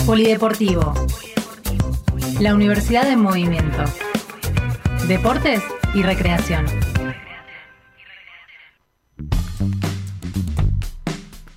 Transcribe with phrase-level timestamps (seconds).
[0.00, 0.92] Polideportivo.
[2.40, 3.84] La Universidad en Movimiento.
[5.06, 5.62] Deportes
[5.94, 6.66] y recreación.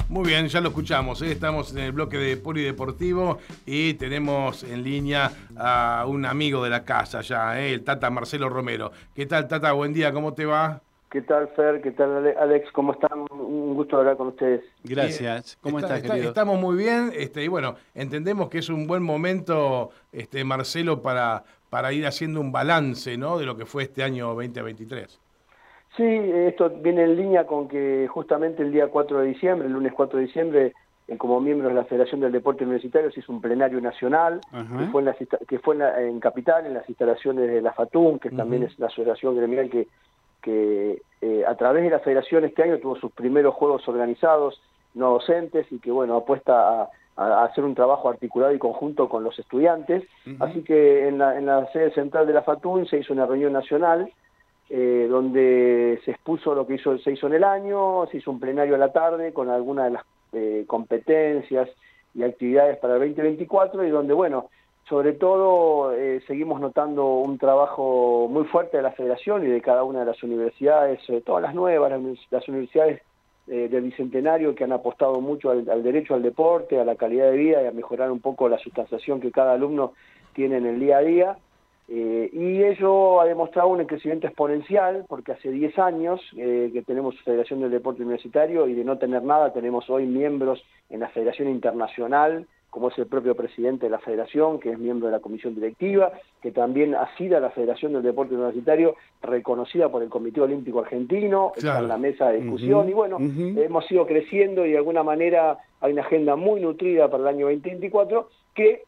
[0.10, 1.21] Muy bien, ya lo escuchamos.
[1.24, 1.32] ¿eh?
[1.32, 6.83] Estamos en el bloque de Polideportivo y tenemos en línea a un amigo de la
[6.83, 7.73] casa ya, ¿eh?
[7.73, 8.91] el Tata Marcelo Romero.
[9.15, 9.71] ¿Qué tal, Tata?
[9.71, 10.81] Buen día, ¿cómo te va?
[11.10, 11.82] ¿Qué tal, Fer?
[11.82, 12.72] ¿Qué tal, Alex?
[12.72, 13.26] ¿Cómo están?
[13.32, 14.62] Un gusto hablar con ustedes.
[14.84, 15.58] Gracias.
[15.62, 16.30] ¿Cómo estás, querido?
[16.30, 21.44] Estamos muy bien este, y bueno, entendemos que es un buen momento, este, Marcelo, para,
[21.70, 23.38] para ir haciendo un balance ¿no?
[23.38, 25.20] de lo que fue este año 2023.
[25.96, 29.94] Sí, esto viene en línea con que justamente el día 4 de diciembre, el lunes
[29.94, 30.74] 4 de diciembre,
[31.08, 34.85] eh, como miembros de la Federación del Deporte Universitario se hizo un plenario nacional que
[34.91, 35.13] fue, en,
[35.48, 39.38] que fue en, Capital, en las instalaciones de la FATUM, que también es la asociación
[39.38, 39.88] gremial que
[40.45, 44.62] que eh, a través de la federación este año tuvo sus primeros juegos organizados,
[44.94, 46.84] no docentes, y que bueno, apuesta
[47.18, 50.04] a, hacer un trabajo articulado y conjunto con los estudiantes.
[50.40, 53.54] Así que en la, en la, sede central de la FATUN se hizo una reunión
[53.54, 54.12] nacional
[54.70, 58.40] eh, donde se expuso lo que hizo, se hizo en el año, se hizo un
[58.40, 61.70] plenario a la tarde con algunas de las eh, competencias
[62.13, 64.50] y actividades para el 2024 y donde, bueno,
[64.88, 69.84] sobre todo eh, seguimos notando un trabajo muy fuerte de la federación y de cada
[69.84, 71.91] una de las universidades, sobre todo las nuevas,
[72.30, 73.02] las, universidades
[73.47, 77.38] eh, del Bicentenario que han apostado mucho al, derecho al deporte, a la calidad de
[77.38, 79.94] vida y a mejorar un poco la sustanciación que cada alumno
[80.34, 81.38] tiene en el día a día.
[81.88, 87.62] Eh, y ello ha demostrado un crecimiento exponencial, porque hace 10 años que tenemos Federación
[87.62, 92.47] del Deporte Universitario y de no tener nada tenemos hoy miembros en la Federación Internacional,
[92.69, 96.12] como es el propio presidente de la federación, que es miembro de la comisión directiva,
[96.41, 101.53] que también ha sido la Federación del Deporte Universitario reconocida por el Comité Olímpico Argentino,
[101.56, 105.57] está en la mesa de discusión, y bueno, hemos ido creciendo y de alguna manera
[105.80, 108.84] hay una agenda muy nutrida para el año 2024 que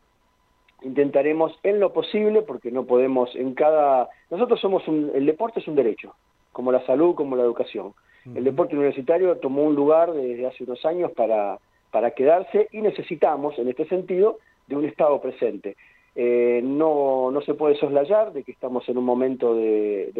[0.82, 4.10] intentaremos en lo posible, porque no podemos en cada...
[4.30, 5.12] Nosotros somos un...
[5.16, 6.14] El deporte es un derecho,
[6.52, 7.94] como la salud, como la educación.
[8.36, 11.60] El deporte universitario tomó un lugar desde hace unos años para
[11.92, 15.76] para quedarse y necesitamos, en este sentido, de un Estado presente.
[16.20, 20.12] Eh, no, no se puede soslayar de que estamos en un momento de,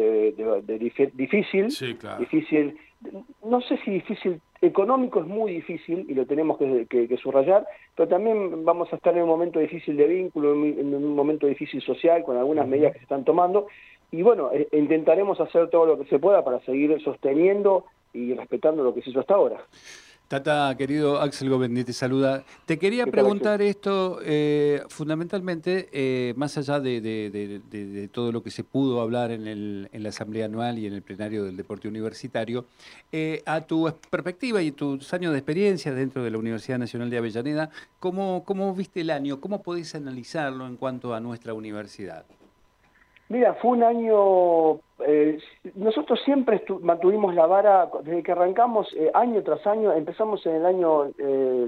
[1.14, 1.66] difícil,
[2.20, 2.78] difícil,
[3.44, 8.64] no sé si difícil económico es muy difícil y lo tenemos que, subrayar, pero también
[8.64, 12.36] vamos a estar en un momento difícil de vínculo, en un momento difícil social con
[12.36, 13.66] algunas medidas que se están tomando
[14.12, 18.84] y bueno, eh, intentaremos hacer todo lo que se pueda para seguir sosteniendo y respetando
[18.84, 19.58] lo que se hizo hasta ahora.
[20.28, 22.44] Tata, querido Axel Govendi, te saluda.
[22.66, 29.00] Te quería preguntar esto eh, fundamentalmente, eh, más allá de, todo lo que se pudo
[29.00, 32.66] hablar en, la Asamblea Anual y en el plenario del Deporte Universitario,
[33.10, 37.16] eh, a tu perspectiva y tus años de experiencia dentro de la Universidad Nacional de
[37.16, 39.40] Avellaneda, ¿cómo, cómo viste el año?
[39.40, 42.26] ¿Cómo podés analizarlo en cuanto a nuestra universidad?
[43.30, 45.38] Mira, fue un año, eh,
[45.74, 50.64] nosotros siempre mantuvimos la vara, desde que arrancamos eh, año tras año, empezamos en el
[50.64, 51.12] año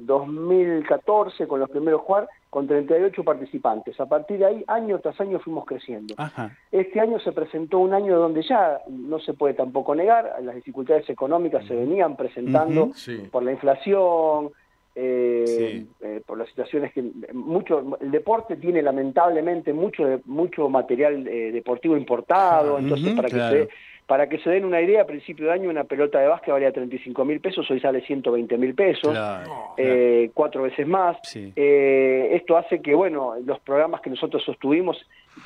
[0.01, 4.01] 2014 eh, con los primeros jugar, con 38 participantes.
[4.01, 6.15] A partir de ahí, año tras año fuimos creciendo.
[6.73, 11.11] Este año se presentó un año donde ya, no se puede tampoco negar, las dificultades
[11.11, 12.91] económicas se venían presentando
[13.31, 14.51] por la inflación,
[15.03, 17.03] eh, eh, por las situaciones que
[17.33, 23.69] mucho el deporte tiene lamentablemente mucho mucho material eh, deportivo importado entonces para que se
[24.07, 26.71] para que se den una idea a principio de año una pelota de básquet valía
[26.71, 29.17] 35 mil pesos hoy sale 120 mil pesos
[29.79, 31.17] eh, cuatro veces más.
[31.35, 34.99] Esto hace que bueno los programas que nosotros sostuvimos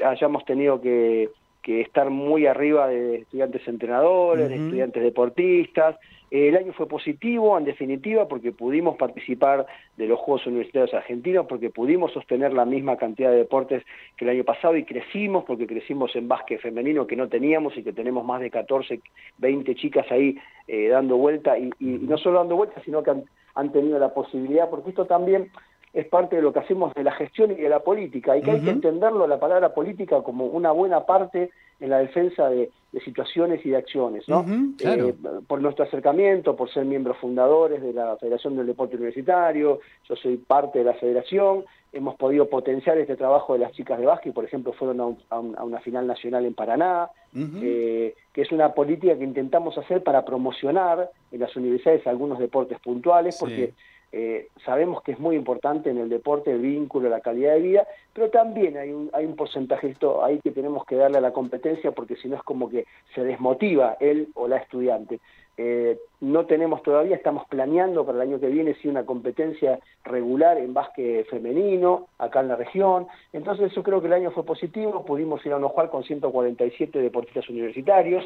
[0.05, 1.29] hayamos tenido que
[1.65, 5.97] que estar muy arriba de estudiantes entrenadores, de estudiantes deportistas.
[6.31, 9.65] El año fue positivo, en definitiva, porque pudimos participar
[9.97, 13.83] de los Juegos Universitarios Argentinos, porque pudimos sostener la misma cantidad de deportes
[14.17, 17.83] que el año pasado y crecimos, porque crecimos en básquet femenino que no teníamos y
[17.83, 19.01] que tenemos más de 14,
[19.39, 20.37] 20 chicas ahí
[20.69, 23.25] eh, dando vuelta, y, no solo dando vuelta, sino que han,
[23.55, 25.51] han tenido la posibilidad, porque esto también
[25.95, 28.51] es parte de lo que hacemos de la gestión y de la política, y que
[28.51, 32.71] hay que entenderlo la palabra política como una buena parte en la defensa de,
[33.05, 34.45] situaciones y de acciones, ¿no?
[34.79, 35.15] Eh,
[35.49, 40.37] por nuestro acercamiento, por ser miembros fundadores de la Federación del Deporte Universitario, yo soy
[40.37, 44.45] parte de la federación, hemos podido potenciar este trabajo de las chicas de básquet, por
[44.45, 49.77] ejemplo, fueron a, una final nacional en Paraná, eh, que es una política que intentamos
[49.77, 53.75] hacer para promocionar en las universidades algunos deportes puntuales, porque
[54.17, 57.89] eh, sabemos que es muy importante en el deporte el vínculo, la calidad de vida,
[58.13, 62.29] pero también hay un, porcentaje ahí que tenemos que darle a la competencia porque si
[62.29, 65.19] no es como que se desmotiva él o la estudiante.
[65.57, 70.59] Eh, no tenemos todavía, estamos planeando para el año que viene si una competencia regular
[70.59, 73.09] en básquet femenino acá en la región.
[73.33, 77.49] Entonces yo creo que el año fue positivo, pudimos ir a jugar con 147 deportistas
[77.49, 78.25] universitarios,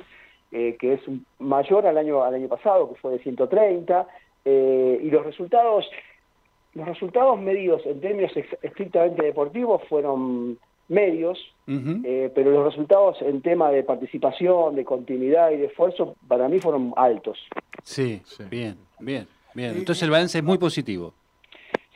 [0.52, 1.00] eh, que es
[1.38, 4.06] mayor al año, al año pasado, que fue de 130.
[4.50, 5.84] Eh, y los resultados,
[6.72, 10.58] los resultados medidos en términos estrictamente deportivos fueron
[10.88, 16.48] medios, eh, pero los resultados en tema de participación, de continuidad y de esfuerzo, para
[16.48, 17.38] mí fueron altos.
[17.82, 19.76] Sí, bien, bien, bien.
[19.76, 21.12] Entonces el balance es muy positivo.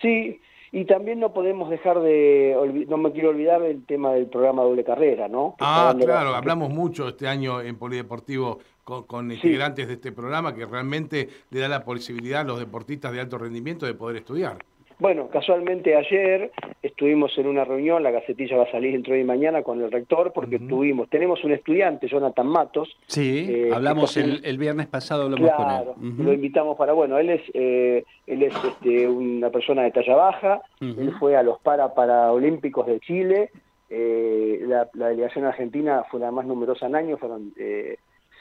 [0.03, 0.39] Sí,
[0.73, 4.85] y también no podemos dejar de, no me quiero olvidar del tema del programa doble
[4.85, 5.57] carrera, ¿no?
[5.61, 11.29] ah, claro, hablamos mucho este año en Polideportivo con, integrantes de este programa que realmente
[11.51, 14.59] le da la posibilidad a los deportistas de alto rendimiento de poder estudiar.
[14.99, 19.65] Bueno, casualmente ayer estuvimos en una reunión, la gacetilla va a salir dentro de mañana
[19.65, 22.97] con el rector, porque tuvimos, tenemos un estudiante, Jonathan Matos.
[23.09, 26.25] Sí, eh, hablamos el, viernes pasado, hablamos claro, con él.
[26.25, 30.63] lo invitamos para, bueno, él es, eh, él es este, una persona de talla baja,
[30.81, 33.51] él fue a los para Paraolímpicos de Chile,
[33.91, 37.53] eh, la, la, delegación argentina fue la más numerosa en años, fueron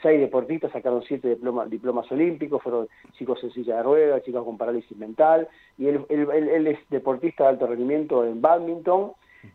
[0.02, 1.38] seis deportistas sacaron siete
[1.68, 6.78] diplomas olímpicos, fueron chicos en silla de ruedas, chicos con parálisis mental, y él, es
[6.90, 9.12] deportista de alto rendimiento en badminton.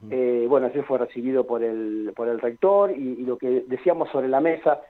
[0.10, 4.28] Eh, bueno, así fue recibido por el, por el rector y, lo que decíamos sobre
[4.28, 4.82] la mesa,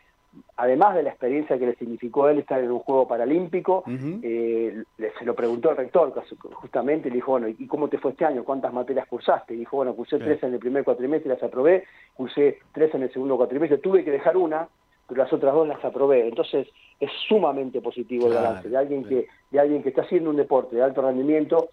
[0.55, 3.83] además de la experiencia que le significó él estar en un juego paralímpico,
[4.23, 6.13] eh, se lo preguntó el rector
[6.53, 8.43] justamente, le dijo, bueno, ¿y cómo te fue este año?
[8.43, 9.53] ¿Cuántas materias cursaste?
[9.53, 11.83] Y dijo, bueno, cursé tres en el primer cuatrimestre, las aprobé,
[12.15, 14.67] cursé tres en el segundo cuatrimestre, tuve que dejar una,
[15.07, 16.27] pero las otras dos las aprobé.
[16.27, 16.67] Entonces
[16.99, 20.75] es sumamente positivo el balance de alguien que de alguien que está haciendo un deporte
[20.75, 21.69] de alto rendimiento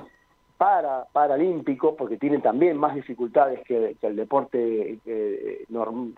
[0.56, 5.64] para paralímpico, porque tiene también más dificultades que, el deporte eh,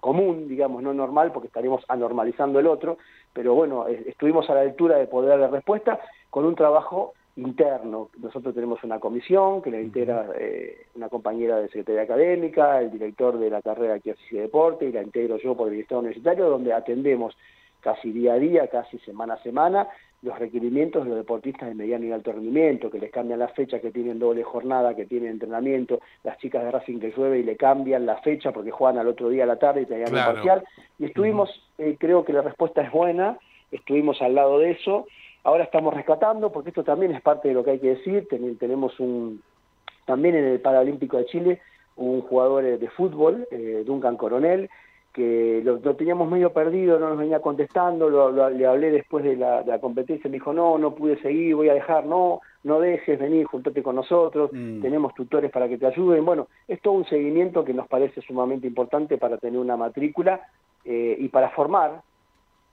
[0.00, 2.98] común, digamos, no normal, porque estaríamos anormalizando el otro,
[3.32, 5.98] pero bueno, estuvimos a la altura de poder dar respuesta
[6.28, 8.10] con un trabajo interno.
[8.18, 13.38] Nosotros tenemos una comisión que la integra eh, una compañera de Secretaría Académica, el director
[13.38, 16.48] de la carrera de Ejercicio y Deporte, y la integro yo por el Estado Universitario,
[16.48, 17.36] donde atendemos
[17.80, 19.86] casi día a día, casi semana a semana,
[20.22, 23.80] los requerimientos de los deportistas de mediano y alto rendimiento, que les cambian la fecha,
[23.80, 27.56] que tienen doble jornada, que tienen entrenamiento, las chicas de Racing que llueve y le
[27.56, 30.64] cambian la fecha porque juegan al otro día a la tarde y tenían un parcial.
[30.98, 33.38] Y estuvimos, eh, creo que la respuesta es buena,
[33.70, 35.06] estuvimos al lado de eso,
[35.46, 38.26] Ahora estamos rescatando, porque esto también es parte de lo que hay que decir,
[38.58, 39.40] tenemos un,
[40.04, 41.60] también en el Paralímpico de Chile,
[41.94, 44.68] un jugador eh, de fútbol, eh, Duncan Coronel,
[45.12, 48.10] que lo, teníamos medio perdido, no nos venía contestando,
[48.50, 52.06] le hablé después de la, competencia, me dijo, no, no pude seguir, voy a dejar,
[52.06, 54.82] no, no dejes, vení, juntate con nosotros, mm.
[54.82, 56.24] tenemos tutores para que te ayuden.
[56.24, 60.40] Bueno, es todo un seguimiento que nos parece sumamente importante para tener una matrícula
[60.84, 62.02] eh, y para formar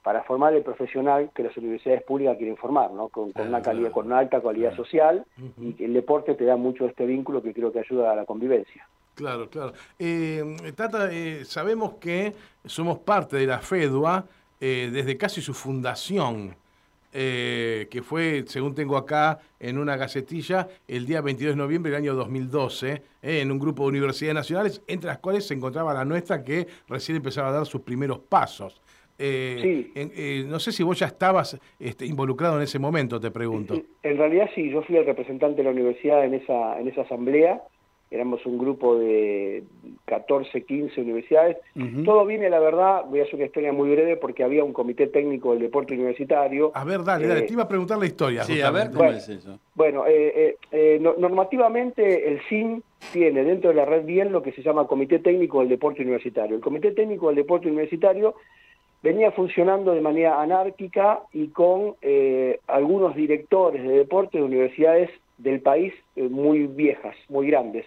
[0.03, 3.07] para formar el profesional que las universidades públicas quieren formar, ¿no?
[3.07, 5.25] con, una calidad, con una alta calidad social,
[5.59, 8.88] y el deporte te da mucho este vínculo que creo que ayuda a la convivencia.
[9.15, 9.73] Claro, claro.
[9.97, 12.33] Eh, Tata, eh, sabemos que
[12.65, 14.25] somos parte de la FEDUA
[14.59, 16.55] eh, desde casi su fundación,
[17.13, 22.15] que fue, según tengo acá en una gacetilla, el día 22 de noviembre del año
[22.15, 26.67] 2012, en un grupo de universidades nacionales, entre las cuales se encontraba la nuestra que
[26.89, 28.81] recién empezaba a dar sus primeros pasos.
[29.19, 33.75] Eh, eh, no sé si vos ya estabas este, involucrado en ese momento, te pregunto.
[34.01, 37.62] En realidad sí, yo fui el representante de la universidad en esa, en esa asamblea,
[38.10, 39.63] éramos un grupo de
[40.05, 41.58] 14, 15 universidades.
[42.05, 45.08] Todo viene, la verdad, voy a hacer una historia muy breve porque había un comité
[45.08, 46.72] técnico del deporte universitario.
[46.75, 48.43] A ver, dale, dale, eh, te iba a preguntar la historia.
[48.43, 49.58] Sí, a ver, ¿cómo es eso?
[49.74, 50.03] Bueno,
[51.17, 55.62] normativamente el CIN tiene dentro de la red bien lo que se llama Comité Técnico
[55.62, 56.55] del Deporte Universitario.
[56.55, 58.36] El Comité Técnico del Deporte Universitario
[59.03, 65.60] venía funcionando de manera anárquica y con eh, algunos directores de deporte de universidades del
[65.62, 67.86] país eh, muy viejas, muy grandes.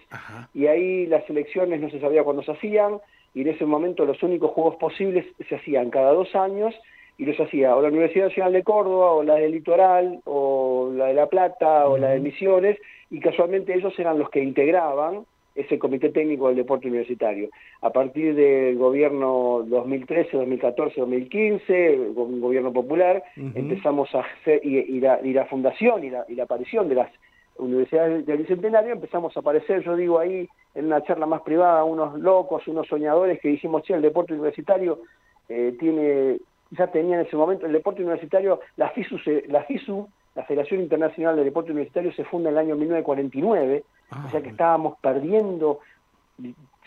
[0.53, 2.99] Y ahí las elecciones no se sabía cuándo se hacían
[3.35, 6.75] y en ese momento los únicos juegos posibles se hacían cada dos años
[7.19, 11.07] y los hacía o la Universidad Nacional de Córdoba o la del Litoral o la
[11.07, 12.79] de La Plata o la de Misiones
[13.11, 15.25] y casualmente ellos eran los que integraban
[15.57, 17.49] ese Comité Técnico del Deporte Universitario.
[17.81, 25.47] A partir del gobierno 2013, 2014, 2015, un gobierno popular, empezamos a hacer, y, la,
[25.47, 27.11] fundación y la, aparición de las
[27.57, 32.19] universidades del Bicentenario, empezamos a aparecer, yo digo ahí, en una charla más privada, unos
[32.21, 35.01] locos, unos soñadores que dijimos, che, el deporte universitario
[35.49, 36.39] eh, tiene,
[36.73, 40.07] ya tenía en ese momento, el deporte universitario, la FISU, la FISU
[40.37, 44.49] la Federación Internacional de Deporte Universitario se funda en el año 1949, o sea que
[44.49, 44.53] ah.
[44.53, 45.81] estábamos perdiendo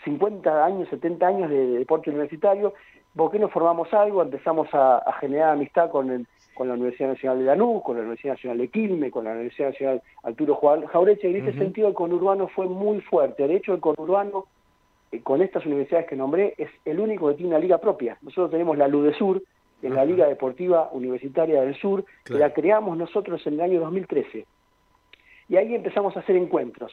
[0.04, 2.74] 50 años, 70 años de, deporte universitario.
[3.14, 4.22] ¿Por qué no formamos algo?
[4.22, 8.58] Empezamos a, generar amistad con, con la Universidad Nacional de Lanús, con la Universidad Nacional
[8.58, 12.66] de Quilmes, con la Universidad Nacional Arturo Jaureche, y en ese sentido el conurbano fue
[12.66, 13.48] muy fuerte.
[13.48, 14.46] De hecho, el conurbano,
[15.10, 18.16] eh, con estas universidades que nombré, es el único que tiene una liga propia.
[18.22, 19.42] Nosotros tenemos la LUDESUR,
[19.82, 24.46] es la Liga Deportiva Universitaria del Sur, que la creamos nosotros en el año 2013.
[25.48, 26.92] Y ahí empezamos a hacer encuentros.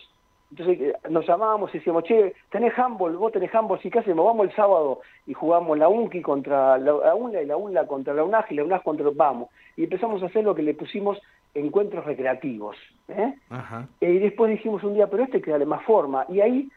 [0.51, 4.25] Entonces eh, nos llamábamos y decíamos, che, tenés handball, vos tenés handball, si qué hacemos,
[4.25, 8.23] vamos el sábado y jugamos la UNCI contra la, UNLA y la UNLA contra la
[8.23, 9.49] UNAG y la UNAG contra vamos.
[9.75, 11.21] Y empezamos a hacer lo que le pusimos
[11.53, 12.77] encuentros recreativos.
[13.09, 13.33] ¿eh?
[13.99, 16.25] Y después dijimos un día, pero este hay que darle más forma.
[16.29, 16.69] Y ahí,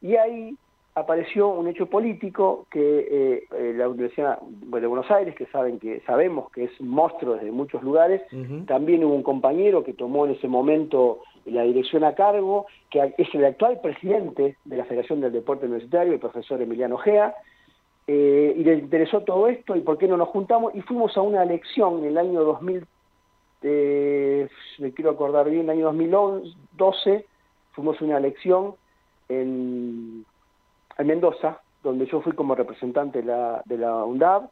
[0.00, 0.56] y ahí
[0.94, 6.00] apareció un hecho político que eh, eh, la Universidad de Buenos Aires, que saben que
[6.00, 8.22] sabemos que es monstruo desde muchos lugares,
[8.66, 13.34] también hubo un compañero que tomó en ese momento la dirección a cargo, que es
[13.34, 17.34] el actual presidente de la Federación del Deporte Universitario, el profesor Emiliano Gea,
[18.06, 21.22] eh, y le interesó todo esto y por qué no nos juntamos y fuimos a
[21.22, 22.86] una elección en el año 2000,
[23.62, 27.24] me quiero acordar bien, en el año 2012,
[27.72, 28.74] fuimos a una elección
[29.28, 30.26] en
[30.98, 34.48] en Mendoza, donde yo fui como representante de la, de la UNDAB,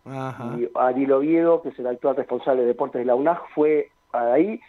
[0.58, 4.60] y Ariel Oviedo, que es el actual responsable de deportes de la UNAG, fue ahí,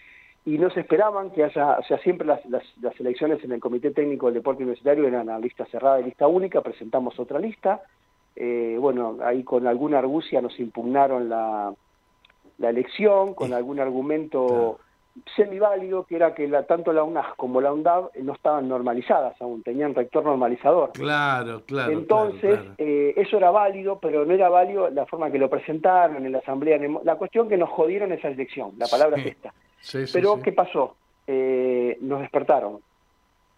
[0.46, 3.92] y no se esperaban que haya, o sea, siempre las, las, elecciones en el Comité
[3.92, 7.82] Técnico del Deporte Universitario eran a lista cerrada y lista única, presentamos otra lista,
[8.36, 11.74] eh, bueno, ahí con alguna argucia nos impugnaron la,
[12.60, 14.80] la elección, con algún argumento
[15.36, 19.62] semiválido, que era que la, tanto la UNAS como la UNDAV no estaban normalizadas aún,
[19.62, 20.92] tenían rector normalizador.
[20.94, 21.92] Claro, claro.
[21.92, 26.32] Entonces, eh, eso era válido, pero no era válido la forma que lo presentaron en
[26.32, 26.80] la asamblea.
[27.04, 29.54] La cuestión que nos jodieron esa elección, la palabra es esta.
[30.14, 30.96] pero, ¿qué pasó?
[31.28, 32.80] Eh, nos despertaron.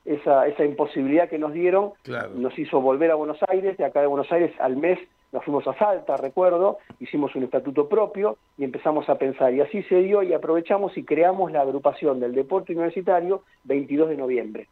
[0.06, 1.94] Esa, esa imposibilidad que nos dieron
[2.36, 5.00] nos hizo volver a Buenos Aires, de acá de Buenos Aires al mes
[5.34, 9.52] nos fuimos a Salta, recuerdo, hicimos un estatuto propio y empezamos a pensar.
[9.54, 14.16] Y así se dio y aprovechamos y creamos la agrupación del deporte universitario 22 de
[14.18, 14.68] noviembre.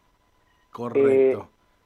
[0.71, 1.09] Correcto.
[1.09, 1.37] Eh,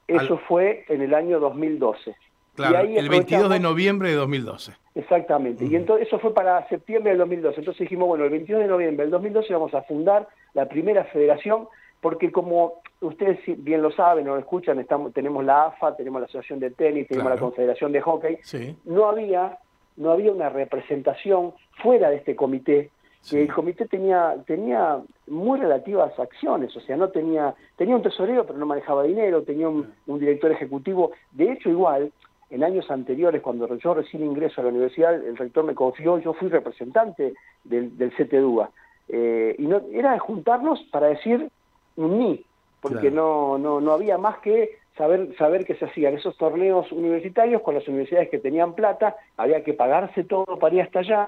[0.07, 2.15] eso fue en el año 2012.
[2.55, 4.73] Claro, el 22 de noviembre de 2012.
[4.95, 5.65] Exactamente.
[5.65, 7.59] Y entonces eso fue para septiembre del 2012.
[7.59, 11.67] Entonces dijimos, bueno, el 22 de noviembre del 2012 vamos a fundar la primera federación
[12.01, 16.25] porque como ustedes bien lo saben o lo escuchan, estamos, tenemos la AFA, tenemos la
[16.25, 18.39] Asociación de Tenis, tenemos la Confederación de Hockey,
[18.85, 19.57] no había
[19.97, 22.91] no había una representación fuera de este comité
[23.29, 28.45] que el comité tenía tenía muy relativas acciones, o sea, no tenía tenía un tesorero
[28.45, 32.11] pero no manejaba dinero, tenía un, director ejecutivo, de hecho igual
[32.51, 36.33] en años anteriores cuando yo recién ingreso a la universidad, el rector me confió, yo
[36.33, 37.33] fui representante
[37.63, 38.69] del, del CTDUA,
[39.07, 41.49] eh, y no era juntarnos para decir
[41.95, 42.45] un ni,
[42.81, 47.61] porque no, no, no había más que saber, saber que se hacían esos torneos universitarios
[47.61, 51.27] con las universidades que tenían plata, había que pagarse todo para ir hasta allá,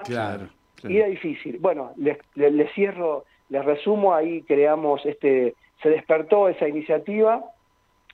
[0.84, 1.58] y era difícil.
[1.58, 7.44] Bueno, les, les, cierro, les resumo, ahí creamos, este se despertó esa iniciativa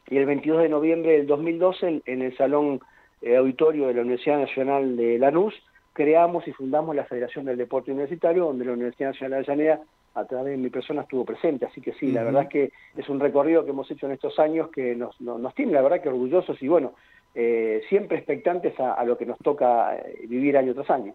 [0.09, 2.81] y el 22 de noviembre del 2012 en, el Salón
[3.23, 5.55] eh, Auditorio de la Universidad Nacional de Lanús,
[5.95, 9.81] creamos y fundamos la Federación del Deporte Universitario, donde la Universidad Nacional de Avellaneda
[10.15, 13.09] a través de mi persona estuvo presente, así que sí, la verdad es que es
[13.09, 16.09] un recorrido que hemos hecho en estos años que nos, nos, tiene la verdad que
[16.09, 16.95] orgullosos y bueno,
[17.37, 21.15] eh, siempre expectantes a, lo que nos toca eh, vivir año tras año.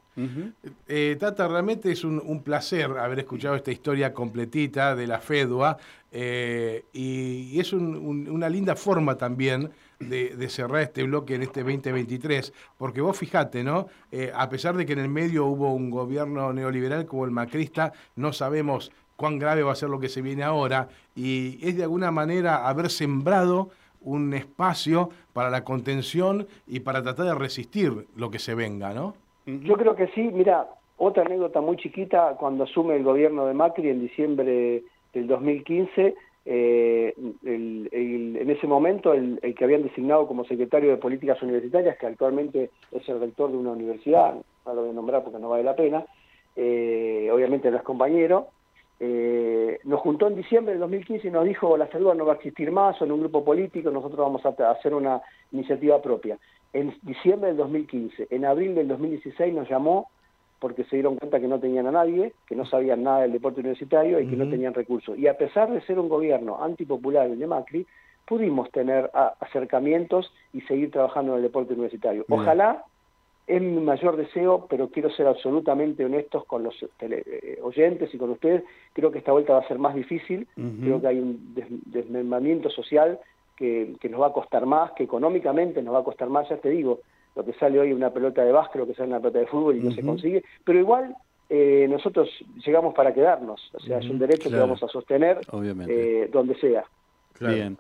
[0.86, 5.78] Eh, Tata, realmente es un, placer haber escuchado esta historia completita de la FEDUA
[6.12, 13.18] y, es una linda forma también de, cerrar este bloque en este 2023, porque vos
[13.18, 13.88] fijate, ¿no?
[14.34, 18.34] a pesar de que en el medio hubo un gobierno neoliberal como el macrista, no
[18.34, 22.12] sabemos cuán grave va a ser lo que se viene ahora y es de alguna
[22.12, 23.70] manera haber sembrado
[24.02, 29.14] un espacio para la contención y para tratar de resistir lo que se venga, ¿no?
[29.46, 30.30] Yo creo que sí.
[30.34, 36.16] Mira, otra anécdota muy chiquita, cuando asume el gobierno de Macri en diciembre del 2015,
[36.46, 37.14] eh,
[37.44, 43.08] en ese momento el, que habían designado como secretario de Políticas Universitarias, que actualmente es
[43.08, 46.06] el rector de una universidad, no lo voy a nombrar porque no vale la pena,
[46.56, 48.48] eh, obviamente no es compañero,
[49.00, 52.36] eh, nos juntó en diciembre del 2015 y nos dijo la salud no va a
[52.36, 56.38] existir más, son un grupo político, nosotros vamos a hacer una iniciativa propia.
[56.74, 60.10] En diciembre del 2015, en abril del 2016 nos llamó
[60.60, 63.62] porque se dieron cuenta que no tenían a nadie, que no sabían nada del deporte
[63.62, 65.18] universitario y que no tenían recursos.
[65.18, 67.88] Y a pesar de ser un gobierno antipopular, el de Macri,
[68.26, 72.26] pudimos tener acercamientos y seguir trabajando en el deporte universitario.
[72.30, 72.84] Ojalá
[73.50, 78.30] es mi mayor deseo, pero quiero ser absolutamente honestos con los eh, oyentes y con
[78.30, 78.64] ustedes.
[78.94, 80.48] Creo que esta vuelta va a ser más difícil.
[80.56, 81.56] Creo que hay un
[81.88, 83.20] desmembramiento social
[83.58, 86.48] que, nos va a costar más, que económicamente nos va a costar más.
[86.48, 87.00] Ya te digo,
[87.36, 89.78] lo que sale hoy una pelota de básquet, lo que sale una pelota de fútbol
[89.78, 90.44] y no se consigue.
[90.64, 91.16] Pero igual
[91.50, 92.30] eh, nosotros
[92.64, 93.72] llegamos para quedarnos.
[93.74, 95.40] O sea, es un derecho que vamos a sostener
[95.88, 96.86] eh, donde sea.
[97.40, 97.78] Bien.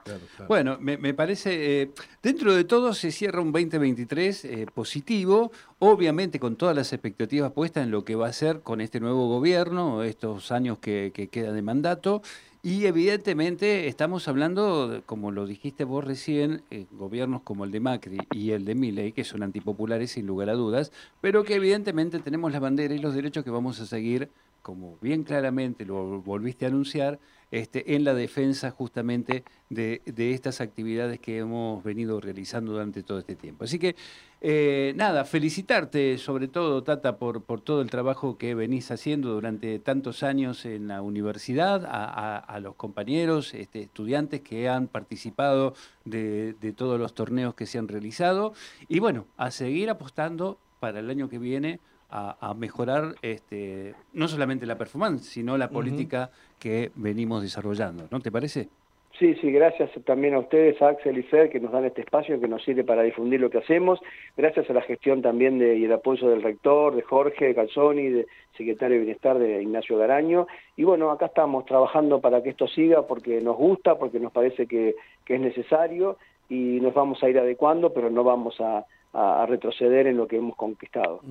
[0.47, 1.91] Bueno, me, parece, eh,
[2.23, 7.83] dentro de todo se cierra un 2023 eh, positivo, obviamente con todas las expectativas puestas
[7.83, 11.55] en lo que va a ser con este nuevo gobierno, estos años que, que quedan
[11.55, 12.21] de mandato,
[12.61, 18.17] y evidentemente estamos hablando, como lo dijiste vos recién, eh, gobiernos como el de Macri
[18.31, 22.51] y el de Milei, que son antipopulares sin lugar a dudas, pero que evidentemente tenemos
[22.51, 24.29] la bandera y los derechos que vamos a seguir,
[24.61, 27.19] como bien claramente lo volviste a anunciar,
[27.51, 33.35] este, en la defensa justamente de, estas actividades que hemos venido realizando durante todo este
[33.35, 33.63] tiempo.
[33.63, 33.95] Así que,
[34.41, 39.79] eh, nada, felicitarte sobre todo, Tata, por, por todo el trabajo que venís haciendo durante
[39.79, 45.73] tantos años en la universidad, a, los compañeros, este, estudiantes que han participado
[46.05, 48.53] de, de todos los torneos que se han realizado,
[48.87, 51.79] y bueno, a seguir apostando para el año que viene
[52.11, 58.07] a, mejorar este, no solamente la performance, sino la política que venimos desarrollando.
[58.09, 58.69] ¿No te parece?
[59.17, 62.39] Sí, sí, gracias también a ustedes, a Axel y Fer, que nos dan este espacio
[62.39, 63.99] que nos sirve para difundir lo que hacemos.
[64.37, 68.27] Gracias a la gestión también de, y el apoyo del rector, de Jorge Calzoni, de
[68.55, 70.47] secretario de Bienestar de Ignacio Garaño.
[70.77, 74.67] Y bueno, acá estamos trabajando para que esto siga porque nos gusta, porque nos parece
[74.67, 74.95] que
[75.27, 80.17] es necesario y nos vamos a ir adecuando, pero no vamos a, a, retroceder en
[80.17, 81.21] lo que hemos conquistado.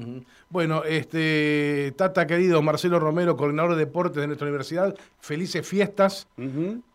[0.50, 6.28] Bueno, este Tata querido Marcelo Romero, coordinador de deportes de nuestra universidad, felices fiestas.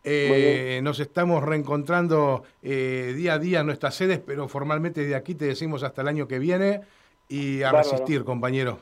[0.04, 5.36] Eh, nos estamos reencontrando eh, día a día en nuestras sedes, pero formalmente de aquí
[5.36, 6.82] te decimos hasta el año que viene
[7.30, 8.80] y a resistir, compañero.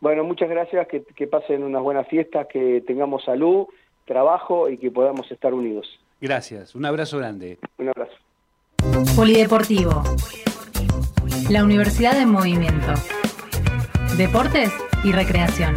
[0.00, 3.66] Bueno, muchas gracias, que, que pasen unas buenas fiestas, que tengamos salud,
[4.04, 5.86] trabajo y que podamos estar unidos.
[6.20, 7.58] Gracias, un abrazo grande.
[7.78, 8.14] Un abrazo.
[9.14, 10.02] Polideportivo.
[11.48, 12.92] La Universidad de Movimiento.
[14.16, 14.70] Deportes
[15.04, 15.74] y Recreación.